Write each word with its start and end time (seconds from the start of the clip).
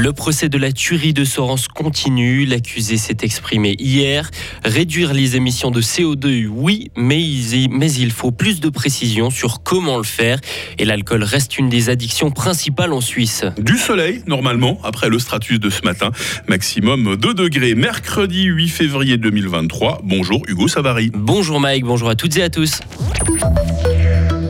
Le 0.00 0.12
procès 0.12 0.48
de 0.48 0.58
la 0.58 0.70
tuerie 0.70 1.12
de 1.12 1.24
Sorens 1.24 1.66
continue. 1.66 2.44
L'accusé 2.44 2.96
s'est 2.98 3.16
exprimé 3.22 3.74
hier. 3.80 4.30
Réduire 4.64 5.12
les 5.12 5.34
émissions 5.34 5.72
de 5.72 5.80
CO2, 5.80 6.46
oui, 6.46 6.92
mais 6.96 7.20
il, 7.20 8.12
faut 8.12 8.30
plus 8.30 8.60
de 8.60 8.68
précision 8.68 9.28
sur 9.30 9.64
comment 9.64 9.96
le 9.96 10.04
faire. 10.04 10.38
Et 10.78 10.84
l'alcool 10.84 11.24
reste 11.24 11.58
une 11.58 11.68
des 11.68 11.90
addictions 11.90 12.30
principales 12.30 12.92
en 12.92 13.00
Suisse. 13.00 13.44
Du 13.58 13.76
soleil, 13.76 14.22
normalement, 14.28 14.78
après 14.84 15.08
le 15.08 15.18
stratus 15.18 15.58
de 15.58 15.68
ce 15.68 15.82
matin. 15.82 16.12
Maximum 16.46 17.16
2 17.16 17.34
degrés. 17.34 17.74
Mercredi 17.74 18.44
8 18.44 18.68
février 18.68 19.16
2023. 19.16 20.02
Bonjour 20.04 20.42
Hugo 20.46 20.68
Savary. 20.68 21.10
Bonjour 21.12 21.58
Mike, 21.58 21.82
bonjour 21.84 22.08
à 22.08 22.14
toutes 22.14 22.36
et 22.36 22.44
à 22.44 22.50
tous. 22.50 22.78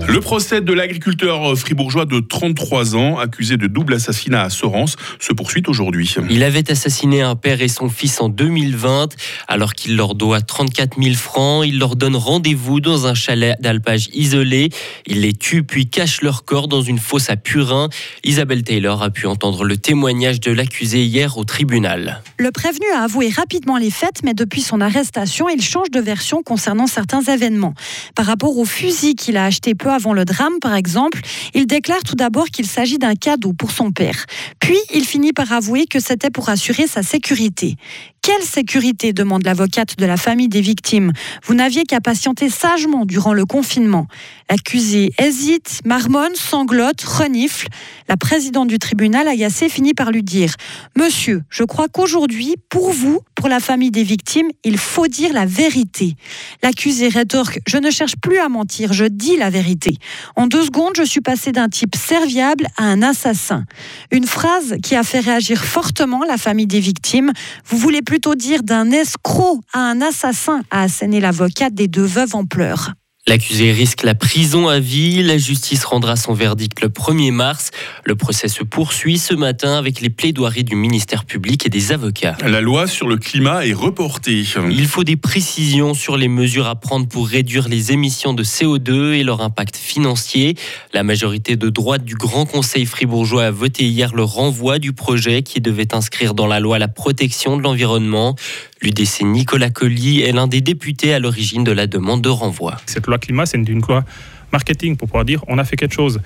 Le 0.09 0.21
procès 0.21 0.63
de 0.63 0.73
l'agriculteur 0.73 1.55
fribourgeois 1.59 2.07
de 2.07 2.21
33 2.21 2.97
ans, 2.97 3.19
accusé 3.19 3.59
de 3.59 3.67
double 3.67 3.93
assassinat 3.93 4.45
à 4.45 4.49
Sorens, 4.49 4.97
se 5.21 5.35
poursuit 5.35 5.63
aujourd'hui. 5.67 6.15
Il 6.31 6.43
avait 6.45 6.71
assassiné 6.71 7.21
un 7.21 7.37
père 7.37 7.61
et 7.61 7.69
son 7.69 7.91
fils 7.91 8.19
en 8.23 8.31
2020. 8.31 9.15
Alors 9.49 9.75
qu'il 9.75 9.97
leur 9.97 10.15
doit 10.15 10.41
34 10.41 10.97
000 10.99 11.15
francs, 11.15 11.67
il 11.67 11.79
leur 11.79 11.95
donne 11.95 12.17
rendez-vous 12.17 12.81
dans 12.81 13.07
un 13.07 13.13
chalet 13.13 13.55
d'alpage 13.61 14.09
isolé. 14.15 14.71
Il 15.07 15.21
les 15.21 15.35
tue 15.35 15.63
puis 15.63 15.91
cache 15.91 16.23
leur 16.23 16.47
corps 16.47 16.69
dans 16.69 16.81
une 16.81 16.99
fosse 16.99 17.29
à 17.29 17.37
Purin. 17.37 17.91
Isabelle 18.25 18.63
Taylor 18.63 19.03
a 19.03 19.11
pu 19.11 19.27
entendre 19.27 19.63
le 19.63 19.77
témoignage 19.77 20.41
de 20.41 20.53
l'accusé 20.53 21.05
hier 21.05 21.37
au 21.37 21.45
tribunal. 21.45 22.23
Le 22.39 22.51
prévenu 22.51 22.87
a 22.97 23.03
avoué 23.03 23.29
rapidement 23.29 23.77
les 23.77 23.91
faits, 23.91 24.23
mais 24.25 24.33
depuis 24.33 24.63
son 24.63 24.81
arrestation, 24.81 25.51
il 25.51 25.61
change 25.61 25.91
de 25.91 26.01
version 26.01 26.43
concernant 26.43 26.87
certains 26.87 27.21
événements. 27.21 27.75
Par 28.15 28.25
rapport 28.25 28.57
au 28.57 28.65
fusil 28.65 29.15
qu'il 29.15 29.37
a 29.37 29.45
acheté 29.45 29.75
peu 29.75 29.91
avant 29.91 29.98
le 30.13 30.25
drame, 30.25 30.59
par 30.61 30.75
exemple, 30.75 31.21
il 31.55 31.67
déclare 31.67 32.03
tout 32.05 32.15
d'abord 32.15 32.47
qu'il 32.47 32.67
s'agit 32.67 32.99
d'un 32.99 33.15
cadeau 33.15 33.53
pour 33.53 33.71
son 33.71 33.91
père. 33.91 34.27
Puis, 34.61 34.79
il 34.95 35.05
finit 35.05 35.33
par 35.33 35.53
avouer 35.53 35.87
que 35.87 36.01
c'était 36.01 36.31
pour 36.31 36.49
assurer 36.49 36.87
sa 36.87 37.03
sécurité. 37.03 37.77
Quelle 38.23 38.43
sécurité? 38.43 39.13
demande 39.13 39.45
l'avocate 39.45 39.97
de 39.97 40.05
la 40.05 40.17
famille 40.17 40.49
des 40.49 40.61
victimes. 40.61 41.13
Vous 41.45 41.55
n'aviez 41.55 41.85
qu'à 41.85 42.01
patienter 42.01 42.51
sagement 42.51 43.07
durant 43.07 43.33
le 43.33 43.47
confinement. 43.47 44.07
L'accusé 44.51 45.13
hésite, 45.19 45.81
marmonne, 45.85 46.35
sanglote, 46.35 47.01
renifle. 47.03 47.69
La 48.09 48.17
présidente 48.17 48.69
du 48.69 48.79
tribunal, 48.79 49.29
agacée, 49.29 49.69
finit 49.69 49.95
par 49.95 50.11
lui 50.11 50.23
dire 50.23 50.55
Monsieur, 50.97 51.43
je 51.49 51.65
crois 51.65 51.89
qu'aujourd'hui, 51.89 52.57
pour 52.69 52.93
vous, 52.93 53.21
pour 53.35 53.49
la 53.49 53.61
famille 53.61 53.91
des 53.91 54.03
victimes, 54.03 54.49
il 54.63 54.77
faut 54.77 55.07
dire 55.07 55.33
la 55.33 55.47
vérité. 55.47 56.15
L'accusé 56.63 57.09
rétorque 57.09 57.61
Je 57.67 57.79
ne 57.79 57.91
cherche 57.91 58.17
plus 58.17 58.39
à 58.39 58.49
mentir, 58.49 58.93
je 58.93 59.05
dis 59.05 59.37
la 59.37 59.49
vérité. 59.49 59.88
En 60.37 60.47
deux 60.47 60.65
secondes, 60.65 60.93
je 60.97 61.03
suis 61.03 61.21
passé 61.21 61.53
d'un 61.53 61.69
type 61.69 61.97
serviable 61.97 62.67
à 62.77 62.85
un 62.85 63.03
assassin. 63.03 63.65
Une 64.11 64.27
phrase 64.27 64.77
qui 64.83 64.97
a 64.97 65.03
fait 65.03 65.21
réagir 65.21 65.65
fortement 65.65 66.25
la 66.25 66.37
famille 66.37 66.67
des 66.67 66.81
victimes. 66.81 67.33
Vous 67.67 67.79
voulez 67.79 68.03
plutôt 68.03 68.35
dire 68.35 68.63
d'un 68.63 68.91
escroc 68.91 69.61
à 69.73 69.81
un 69.81 70.01
assassin, 70.01 70.63
a 70.71 70.83
asséné 70.83 71.21
l'avocate 71.21 71.75
des 71.75 71.89
deux 71.89 72.05
veuves 72.05 72.35
en 72.35 72.45
pleurs. 72.45 72.93
L'accusé 73.29 73.73
risque 73.73 74.05
la 74.05 74.15
prison 74.15 74.69
à 74.69 74.81
vie. 74.81 75.23
La 75.23 75.37
justice 75.37 75.85
rendra 75.85 76.17
son 76.17 76.33
verdict 76.33 76.81
le 76.81 76.89
1er 76.89 77.31
mars. 77.31 77.73
Le 78.07 78.15
procès 78.15 78.49
se 78.49 78.65
poursuit 78.65 79.19
ce 79.19 79.35
matin 79.35 79.77
avec 79.77 80.01
les 80.01 80.09
plaidoiries 80.09 80.65
du 80.65 80.77
ministère 80.77 81.27
public 81.27 81.67
et 81.67 81.69
des 81.69 81.93
avocats. 81.93 82.39
La 82.43 82.63
loi 82.63 82.87
sur 82.87 83.07
le 83.07 83.19
climat 83.19 83.67
est 83.67 83.75
reportée. 83.75 84.45
Il 84.71 84.87
faut 84.87 85.05
des 85.05 85.17
précisions 85.17 85.93
sur 85.93 86.17
les 86.17 86.29
mesures 86.29 86.69
à 86.69 86.77
prendre 86.77 87.07
pour 87.07 87.29
réduire 87.29 87.69
les 87.69 87.93
émissions 87.93 88.33
de 88.33 88.43
CO2 88.43 89.13
et 89.13 89.25
leur 89.25 89.43
impact 89.43 89.77
financier. 89.77 90.55
La 90.95 91.03
majorité 91.03 91.57
de 91.57 91.69
droite 91.69 92.07
du 92.07 92.15
Grand 92.15 92.47
Conseil 92.47 92.87
fribourgeois 92.87 93.45
a 93.45 93.51
voté 93.51 93.85
hier 93.85 94.15
le 94.15 94.23
renvoi 94.23 94.79
du 94.79 94.95
projet 94.95 95.43
qui 95.43 95.61
devait 95.61 95.95
inscrire 95.95 96.33
dans 96.33 96.47
la 96.47 96.61
loi 96.61 96.79
la 96.79 96.89
protection 96.89 97.59
de 97.59 97.63
l'environnement. 97.63 98.37
L'UDC 98.81 99.23
Nicolas 99.23 99.71
Colli 99.71 100.23
est 100.23 100.33
l'un 100.33 100.47
des 100.47 100.61
députés 100.61 101.13
à 101.13 101.19
l'origine 101.19 101.65
de 101.65 101.73
la 101.73 101.87
demande 101.89 102.23
de 102.23 102.29
renvoi. 102.29 102.77
Cette 102.87 103.07
loi 103.09 103.18
climat, 103.19 103.47
c'est 103.47 103.59
une 103.59 103.81
loi 103.81 104.05
marketing 104.53 104.97
pour 104.97 105.09
pouvoir 105.09 105.25
dire 105.25 105.45
on 105.49 105.59
a 105.59 105.65
fait 105.65 105.77
quelque 105.77 105.95
chose. 105.95 106.21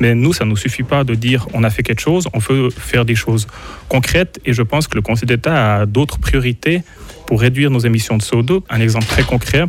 Mais 0.00 0.14
nous, 0.14 0.32
ça 0.32 0.44
ne 0.44 0.50
nous 0.50 0.56
suffit 0.56 0.82
pas 0.82 1.04
de 1.04 1.14
dire 1.14 1.46
on 1.52 1.64
a 1.64 1.70
fait 1.70 1.82
quelque 1.82 2.00
chose, 2.00 2.28
on 2.32 2.38
veut 2.38 2.70
faire 2.70 3.04
des 3.04 3.14
choses 3.14 3.46
concrètes 3.88 4.40
et 4.44 4.52
je 4.52 4.62
pense 4.62 4.88
que 4.88 4.94
le 4.94 5.02
Conseil 5.02 5.26
d'État 5.26 5.76
a 5.76 5.86
d'autres 5.86 6.18
priorités 6.18 6.82
pour 7.26 7.40
réduire 7.40 7.70
nos 7.70 7.80
émissions 7.80 8.16
de 8.16 8.22
CO2. 8.22 8.62
Un 8.70 8.80
exemple 8.80 9.06
très 9.06 9.24
concret, 9.24 9.64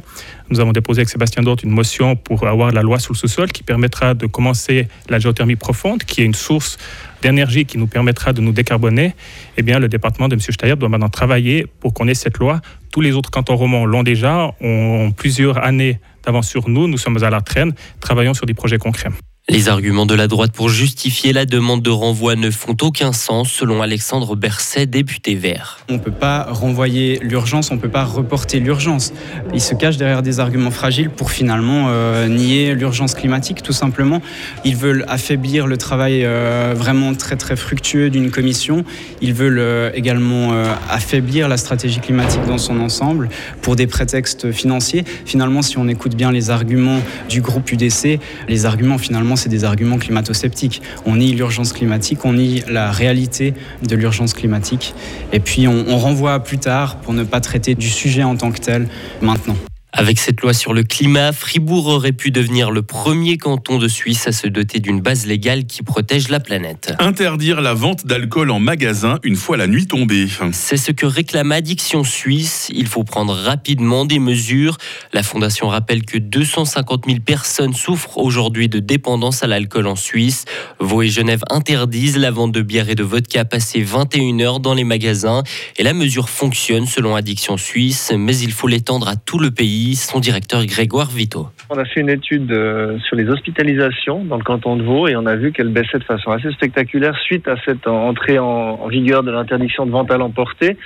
nous 0.50 0.60
avons 0.60 0.72
déposé 0.72 1.02
avec 1.02 1.10
Sébastien 1.10 1.44
Dort 1.44 1.58
une 1.64 1.72
motion 1.72 2.16
pour 2.16 2.48
avoir 2.48 2.72
la 2.72 2.82
loi 2.82 3.00
sous 3.00 3.14
le 3.14 3.18
sous-sol 3.18 3.52
qui 3.52 3.64
permettra 3.64 4.14
de 4.14 4.28
commencer 4.28 4.88
la 5.10 5.20
géothermie 5.20 5.56
profonde, 5.56 6.04
qui 6.04 6.22
est 6.22 6.26
une 6.26 6.36
source 6.36 6.78
d'énergie 7.22 7.66
qui 7.66 7.78
nous 7.78 7.88
permettra 7.88 8.32
de 8.32 8.42
nous 8.42 8.54
décarboner. 8.54 9.14
Eh 9.58 9.64
bien, 9.64 9.80
le 9.80 9.90
département 9.90 10.28
de 10.30 10.36
M. 10.36 10.40
Steyer 10.40 10.76
doit 10.76 10.88
maintenant 10.88 11.10
travailler 11.10 11.66
pour 11.80 11.94
qu'on 11.94 12.08
ait 12.08 12.14
cette 12.14 12.38
loi. 12.38 12.62
Tous 12.92 13.02
les 13.02 13.14
autres 13.14 13.32
cantons 13.32 13.56
romans 13.56 13.86
l'ont 13.86 14.04
déjà, 14.04 14.52
ont 14.62 15.12
plusieurs 15.12 15.58
années 15.58 16.00
d'avance 16.28 16.48
sur 16.48 16.70
nous. 16.70 16.88
Nous 16.88 16.98
sommes 16.98 17.24
à 17.24 17.30
la 17.30 17.42
traîne, 17.42 17.74
travaillons 18.00 18.34
sur 18.34 18.46
des 18.46 18.54
projets 18.54 18.78
concrets. 18.78 19.10
Les 19.50 19.70
arguments 19.70 20.06
de 20.06 20.14
la 20.14 20.28
droite 20.28 20.52
pour 20.52 20.68
justifier 20.68 21.32
la 21.32 21.46
demande 21.46 21.82
de 21.82 21.90
renvoi 21.90 22.36
ne 22.36 22.52
font 22.52 22.76
aucun 22.82 23.14
sens, 23.14 23.50
selon 23.50 23.82
Alexandre 23.82 24.36
Berset, 24.36 24.88
député 24.88 25.36
vert. 25.36 25.80
On 25.88 25.94
ne 25.94 26.00
peut 26.00 26.12
pas 26.12 26.48
renvoyer 26.50 27.18
l'urgence, 27.22 27.72
on 27.72 27.76
ne 27.76 27.80
peut 27.80 27.88
pas 27.88 28.04
reporter 28.04 28.60
l'urgence. 28.60 29.14
Ils 29.54 29.62
se 29.62 29.74
cachent 29.74 29.96
derrière 29.96 30.22
des 30.22 30.42
arguments 30.42 30.70
fragiles 30.70 31.10
pour 31.10 31.32
finalement 31.32 31.86
euh, 31.88 32.28
nier 32.28 32.76
l'urgence 32.76 33.14
climatique, 33.14 33.64
tout 33.64 33.72
simplement. 33.72 34.22
Ils 34.66 34.76
veulent 34.76 35.06
affaiblir 35.08 35.66
le 35.66 35.78
travail 35.78 36.26
euh, 36.26 36.74
vraiment 36.76 37.16
très 37.16 37.38
très 37.38 37.56
fructueux 37.56 38.10
d'une 38.10 38.32
commission. 38.32 38.84
Ils 39.22 39.34
veulent 39.34 39.60
euh, 39.60 39.92
également 39.94 40.52
affaiblir 40.90 41.48
la 41.48 41.56
stratégie 41.56 42.02
climatique 42.02 42.46
dans 42.48 42.58
son 42.58 42.82
ensemble 42.82 43.30
pour 43.62 43.78
des 43.78 43.88
prétextes 43.88 44.52
financiers. 44.52 45.06
Finalement, 45.26 45.62
si 45.62 45.78
on 45.78 45.88
écoute 45.88 46.16
bien 46.16 46.34
les 46.34 46.50
arguments 46.50 47.00
du 47.30 47.40
groupe 47.40 47.72
UDC, 47.72 48.20
les 48.50 48.66
arguments 48.66 48.98
finalement 48.98 49.37
c'est 49.38 49.50
des 49.50 49.64
arguments 49.64 49.98
climato-sceptiques. 49.98 50.82
On 51.06 51.16
nie 51.16 51.34
l'urgence 51.34 51.74
climatique, 51.74 52.26
on 52.26 52.34
nie 52.34 52.64
la 52.68 52.92
réalité 52.92 53.54
de 53.88 53.96
l'urgence 53.96 54.34
climatique, 54.34 54.94
et 55.32 55.40
puis 55.40 55.68
on, 55.68 55.86
on 55.88 55.98
renvoie 55.98 56.40
plus 56.44 56.58
tard 56.58 56.98
pour 56.98 57.14
ne 57.14 57.24
pas 57.24 57.40
traiter 57.40 57.76
du 57.76 57.90
sujet 57.90 58.24
en 58.24 58.36
tant 58.36 58.52
que 58.52 58.60
tel 58.60 58.88
maintenant. 59.22 59.56
Avec 59.98 60.20
cette 60.20 60.42
loi 60.42 60.54
sur 60.54 60.76
le 60.76 60.84
climat, 60.84 61.32
Fribourg 61.32 61.88
aurait 61.88 62.12
pu 62.12 62.30
devenir 62.30 62.70
le 62.70 62.84
premier 62.84 63.40
canton 63.40 63.80
de 63.80 63.88
Suisse 63.88 64.28
à 64.28 64.32
se 64.32 64.46
doter 64.46 64.80
d'une 64.80 65.02
base 65.02 65.26
légale 65.26 65.66
qui 65.66 65.82
protège 65.82 66.30
la 66.30 66.40
planète. 66.40 66.94
Interdire 67.00 67.62
la 67.62 67.74
vente 67.74 68.06
d'alcool 68.06 68.52
en 68.52 68.60
magasin 68.60 69.18
une 69.24 69.36
fois 69.36 69.58
la 69.58 69.66
nuit 69.66 69.88
tombée. 69.88 70.28
C'est 70.52 70.78
ce 70.78 70.92
que 70.92 71.08
réclame 71.08 71.52
Addiction 71.52 72.04
Suisse. 72.04 72.68
Il 72.72 72.86
faut 72.86 73.04
prendre 73.04 73.34
rapidement 73.34 74.06
des 74.06 74.20
mesures. 74.20 74.78
La 75.14 75.24
Fondation 75.24 75.68
rappelle 75.68 76.06
que 76.06 76.20
250 76.20 77.06
000 77.08 77.20
personnes 77.22 77.74
souffrent 77.74 78.20
aujourd'hui 78.20 78.70
de 78.70 78.78
dépendance 78.78 79.42
à 79.42 79.48
l'alcool 79.48 79.88
en 79.88 79.96
Suisse. 79.96 80.46
Vaud 80.80 81.02
et 81.02 81.10
Genève 81.10 81.42
interdisent 81.50 82.18
la 82.18 82.30
vente 82.30 82.52
de 82.52 82.62
bière 82.62 82.90
et 82.90 82.96
de 82.96 83.04
vodka 83.04 83.46
passé 83.46 83.82
21 83.82 84.42
heures 84.42 84.60
dans 84.60 84.76
les 84.76 84.84
magasins. 84.84 85.42
Et 85.78 85.82
la 85.82 85.94
mesure 85.94 86.30
fonctionne 86.30 86.86
selon 86.86 87.16
Addiction 87.16 87.58
Suisse, 87.58 88.14
mais 88.16 88.38
il 88.38 88.52
faut 88.52 88.68
l'étendre 88.68 89.08
à 89.08 89.16
tout 89.16 89.40
le 89.40 89.50
pays 89.50 89.87
son 89.96 90.20
directeur 90.20 90.66
Grégoire 90.66 91.10
Vito. 91.10 91.48
On 91.70 91.78
a 91.78 91.86
fait 91.86 92.02
une 92.02 92.10
étude 92.10 92.52
euh, 92.52 92.98
sur 93.00 93.16
les 93.16 93.28
hospitalisations 93.28 94.24
dans 94.24 94.38
le 94.38 94.44
canton 94.44 94.76
de 94.76 94.84
Vaud 94.84 95.08
et 95.08 95.16
on 95.16 95.26
a 95.26 95.36
vu 95.36 95.52
qu'elle 95.52 95.70
baissait 95.70 96.00
de 96.00 96.04
façon 96.04 96.32
assez 96.32 96.52
spectaculaire 96.52 97.18
suite 97.18 97.48
à 97.48 97.56
cette 97.66 97.88
entrée 97.88 98.40
en 98.40 98.88
vigueur 98.88 99.24
de 99.24 99.32
l'interdiction 99.32 99.86
de 99.86 99.92
vente 99.92 100.12
à 100.12 100.18
l'emporter. 100.18 100.78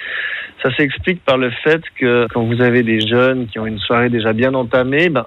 Ça 0.63 0.73
s'explique 0.75 1.23
par 1.25 1.37
le 1.37 1.49
fait 1.63 1.81
que 1.95 2.27
quand 2.33 2.43
vous 2.43 2.61
avez 2.61 2.83
des 2.83 3.01
jeunes 3.01 3.47
qui 3.47 3.57
ont 3.57 3.65
une 3.65 3.79
soirée 3.79 4.09
déjà 4.09 4.31
bien 4.31 4.53
entamée, 4.53 5.09
ben, 5.09 5.25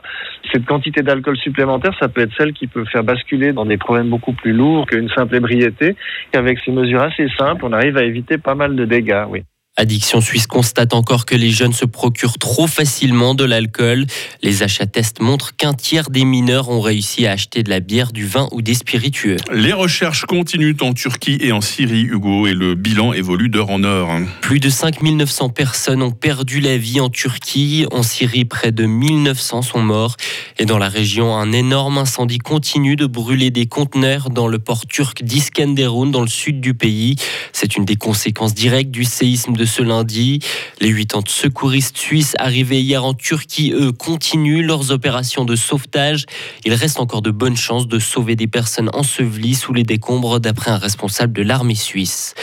cette 0.53 0.65
quantité 0.65 1.03
d'alcool 1.03 1.37
supplémentaire, 1.37 1.93
ça 1.99 2.09
peut 2.09 2.21
être 2.21 2.35
celle 2.38 2.53
qui 2.53 2.69
peut 2.69 2.85
faire 2.85 3.03
basculer 3.03 3.53
dans 3.53 3.65
des 3.65 3.76
problèmes 3.76 4.09
beaucoup 4.09 4.32
plus 4.32 4.53
lourds 4.53 4.87
qu'une 4.87 5.09
simple 5.09 5.35
ébriété. 5.35 5.97
Avec 6.35 6.59
ces 6.65 6.71
mesures 6.71 7.03
assez 7.03 7.26
simples, 7.37 7.65
on 7.65 7.73
arrive 7.73 7.97
à 7.97 8.05
éviter 8.05 8.38
pas 8.38 8.55
mal 8.55 8.76
de 8.76 8.85
dégâts, 8.85 9.25
oui. 9.29 9.43
Addiction 9.76 10.21
Suisse 10.21 10.47
constate 10.47 10.94
encore 10.94 11.26
que 11.26 11.35
les 11.35 11.50
jeunes 11.50 11.73
se 11.73 11.85
procurent 11.85 12.38
trop 12.38 12.69
facilement 12.69 13.35
de 13.35 13.43
l'alcool. 13.43 14.06
Les 14.41 14.62
achats 14.62 14.87
tests 14.87 15.21
montrent 15.21 15.56
qu'un 15.56 15.75
tiers 15.75 16.11
des 16.11 16.25
mineurs 16.25 16.69
ont 16.69 16.81
réussi 16.81 17.26
à 17.26 17.32
acheter 17.32 17.65
de 17.65 17.71
la 17.71 17.81
bière, 17.81 18.12
du 18.12 18.25
vin 18.25 18.49
ou 18.53 18.62
des 18.62 18.75
spiritueux. 18.75 19.37
Les 19.53 19.73
recherches 19.73 20.26
continuent 20.26 20.76
en 20.81 20.93
Turquie 20.93 21.38
et 21.41 21.50
en 21.50 21.61
Syrie, 21.61 22.03
Hugo, 22.03 22.47
et 22.47 22.55
le 22.55 22.76
bilan 22.76 23.15
évolue 23.15 23.49
d'heure 23.49 23.71
en 23.71 23.82
heure. 23.82 24.11
Plus 24.43 24.61
de 24.61 24.69
5900 24.69 25.49
personnes 25.49 26.03
ont 26.03 26.12
perdu 26.12 26.61
la 26.61 26.76
vie 26.76 27.00
en 27.00 27.11
Turquie. 27.11 27.85
En 27.91 28.05
Syrie, 28.05 28.44
près 28.44 28.71
de 28.71 28.87
1900 28.87 29.62
sont 29.62 29.82
morts. 29.82 30.17
Et 30.56 30.67
dans 30.67 30.79
la 30.79 30.88
région, 30.88 31.37
un 31.37 31.50
énorme 31.50 31.99
incendie 31.99 32.38
continue 32.38 32.94
de 32.94 33.06
brûler 33.06 33.50
des 33.50 33.67
conteneurs 33.67 34.31
dans 34.31 34.47
le 34.47 34.61
port 34.61 34.87
turc 34.87 35.25
d'Iskenderun, 35.25 36.12
dans 36.12 36.21
le 36.21 36.29
sud 36.29 36.61
du 36.61 36.75
pays. 36.75 37.17
C'est 37.53 37.75
une 37.75 37.85
des 37.85 37.97
conséquences 37.97 38.55
directes 38.55 38.93
du 38.93 39.03
séisme 39.03 39.55
de 39.55 39.63
ce 39.64 39.82
lundi. 39.82 40.40
Les 40.81 40.93
80 40.93 41.22
secouristes 41.26 41.96
suisses 41.96 42.34
arrivés 42.38 42.81
hier 42.81 43.05
en 43.05 43.14
Turquie, 43.14 43.72
eux, 43.72 43.93
continuent 43.93 44.64
leurs 44.64 44.90
opérations 44.90 45.44
de 45.44 45.56
sauvetage. 45.56 46.26
Il 46.64 46.75
reste 46.75 47.00
encore 47.00 47.22
de 47.22 47.31
bonnes 47.31 47.56
chances 47.56 47.88
de 47.88 47.99
sauver 47.99 48.37
des 48.37 48.46
personnes 48.46 48.90
ensevelies 48.93 49.55
sous 49.55 49.72
les 49.72 49.84
décombres, 49.84 50.40
d'après 50.40 50.70
un 50.70 50.78
responsable 50.78 51.32
de 51.32 51.43
l'armée 51.43 51.75
suisse. 51.75 52.34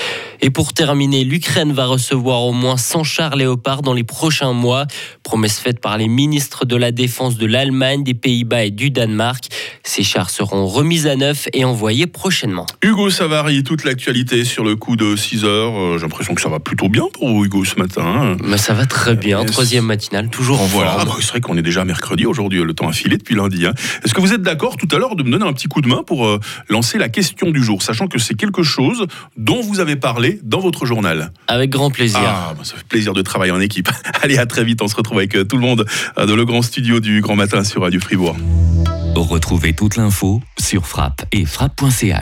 Et 0.42 0.50
pour 0.50 0.74
terminer, 0.74 1.24
l'Ukraine 1.24 1.72
va 1.72 1.86
recevoir 1.86 2.42
au 2.44 2.52
moins 2.52 2.78
100 2.78 3.04
chars 3.04 3.36
léopards 3.36 3.84
dans 3.84 3.94
les 3.94 4.04
prochains 4.04 4.54
mois. 4.54 4.88
Promesse 5.32 5.60
faite 5.62 5.80
par 5.80 5.98
les 5.98 6.10
ministres 6.10 6.66
de 6.66 6.76
la 6.76 6.92
Défense 6.92 7.38
de 7.38 7.46
l'Allemagne, 7.46 8.04
des 8.04 8.14
Pays-Bas 8.14 8.66
et 8.66 8.70
du 8.70 8.92
Danemark. 8.92 9.46
Ces 9.82 10.04
chars 10.04 10.30
seront 10.30 10.68
remis 10.68 11.08
à 11.08 11.16
neuf 11.16 11.48
et 11.54 11.64
envoyés 11.64 12.06
prochainement. 12.06 12.66
Hugo 12.84 13.10
Savary, 13.10 13.64
toute 13.64 13.86
l'actualité 13.86 14.44
sur 14.44 14.66
le 14.66 14.76
coup 14.76 14.98
de 14.98 15.16
6 15.16 15.46
heures. 15.46 15.72
Euh, 15.80 15.98
J'ai 15.98 16.02
l'impression 16.02 16.36
que 16.36 16.42
ça 16.42 16.50
va 16.50 16.60
plutôt 16.60 16.90
bien 16.90 17.06
pour 17.14 17.46
Hugo 17.46 17.64
ce 17.64 17.78
matin. 17.78 18.36
Mais 18.44 18.58
ça 18.58 18.74
va 18.74 18.86
très 18.86 19.16
bien. 19.16 19.46
Troisième 19.46 19.86
matinale, 19.86 20.30
toujours 20.30 20.60
en 20.60 20.66
Voilà, 20.66 20.92
forme. 20.92 21.04
Ah 21.04 21.06
bah, 21.14 21.18
c'est 21.22 21.30
vrai 21.30 21.40
qu'on 21.40 21.56
est 21.58 21.62
déjà 21.62 21.86
mercredi 21.86 22.26
aujourd'hui, 22.26 22.62
le 22.62 22.74
temps 22.74 22.90
a 22.90 22.92
filé 22.92 23.16
depuis 23.18 23.36
lundi. 23.36 23.66
hein. 23.66 23.74
Est-ce 24.04 24.14
que 24.14 24.20
vous 24.20 24.34
êtes 24.34 24.42
d'accord 24.42 24.76
tout 24.76 24.90
à 24.94 24.98
l'heure 25.00 25.16
de 25.16 25.24
me 25.24 25.32
donner 25.32 25.46
un 25.46 25.54
petit 25.54 25.70
coup 25.70 25.80
de 25.80 25.88
main 25.88 26.04
pour 26.06 26.28
euh, 26.28 26.42
lancer 26.68 26.98
la 26.98 27.08
question 27.08 27.52
du 27.52 27.64
jour, 27.64 27.84
sachant 27.84 28.08
que 28.08 28.20
c'est 28.20 28.36
quelque 28.36 28.64
chose 28.64 29.08
dont 29.38 29.62
vous 29.62 29.80
avez 29.80 29.96
parlé 29.96 30.42
dans 30.44 30.60
votre 30.60 30.86
journal? 30.86 31.32
Avec 31.48 31.70
grand 31.70 31.90
plaisir. 31.90 32.20
Ah, 32.22 32.54
bah, 32.58 32.66
ça 32.66 32.76
fait 32.76 32.86
plaisir 32.86 33.14
de 33.14 33.22
travailler 33.22 33.54
en 33.54 33.62
équipe. 33.62 33.88
Allez, 34.22 34.38
à 34.38 34.46
très 34.46 34.66
vite, 34.66 34.82
on 34.82 34.90
se 34.90 34.96
retrouve 34.98 35.21
avec 35.22 35.36
euh, 35.36 35.44
tout 35.44 35.56
le 35.56 35.62
monde 35.62 35.86
euh, 36.18 36.26
dans 36.26 36.36
le 36.36 36.46
grand 36.46 36.64
studio 36.64 37.00
du 37.00 37.22
Grand 37.22 37.36
Matin 37.36 37.64
sur 37.64 37.84
Radio 37.84 38.00
Fribourg. 38.00 38.36
Retrouvez 39.16 39.74
toute 39.74 39.98
l'info 39.98 40.42
sur 40.60 40.88
frappe 40.88 41.26
et 41.32 41.46
frappe.ch. 41.46 42.10